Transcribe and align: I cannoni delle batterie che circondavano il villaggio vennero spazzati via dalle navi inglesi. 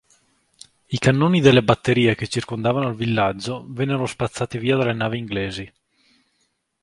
I 0.87 0.97
cannoni 0.97 1.41
delle 1.41 1.61
batterie 1.61 2.15
che 2.15 2.27
circondavano 2.27 2.89
il 2.89 2.95
villaggio 2.95 3.67
vennero 3.69 4.07
spazzati 4.07 4.57
via 4.57 4.75
dalle 4.75 4.93
navi 4.93 5.19
inglesi. 5.19 5.71